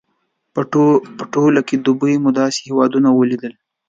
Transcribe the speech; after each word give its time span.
په 1.17 1.23
ټوله 1.33 1.59
دوبي 1.85 2.09
کې 2.15 2.21
مو 2.23 2.29
داسې 2.39 2.61
هوا 2.71 2.85
نه 3.05 3.09
وه 3.15 3.23
لیدلې. 3.29 3.57